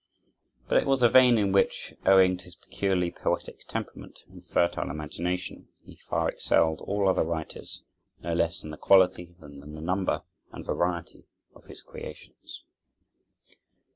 But 0.67 0.79
it 0.81 0.87
was 0.87 1.03
a 1.03 1.09
vein 1.09 1.37
in 1.37 1.51
which, 1.51 1.93
owing 2.07 2.35
to 2.37 2.45
his 2.45 2.55
peculiarly 2.55 3.11
poetic 3.11 3.67
temperament 3.67 4.21
and 4.31 4.43
fertile 4.43 4.89
imagination, 4.89 5.67
he 5.85 5.97
far 6.09 6.27
excelled 6.27 6.81
all 6.87 7.07
other 7.07 7.23
writers, 7.23 7.83
no 8.19 8.33
less 8.33 8.63
in 8.63 8.71
the 8.71 8.77
quality 8.77 9.35
than 9.39 9.61
in 9.61 9.75
the 9.75 9.79
number 9.81 10.23
and 10.51 10.65
variety 10.65 11.27
of 11.53 11.65
his 11.65 11.83
creations. 11.83 12.63